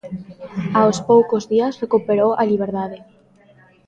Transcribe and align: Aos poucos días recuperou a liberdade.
Aos 0.79 0.97
poucos 1.09 1.43
días 1.53 1.79
recuperou 1.83 2.31
a 2.41 2.43
liberdade. 2.51 2.99